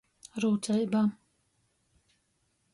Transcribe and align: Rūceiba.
Rūceiba. 0.43 1.03